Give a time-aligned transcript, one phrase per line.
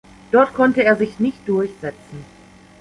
[0.31, 2.25] Dort konnte er sich nicht durchsetzen.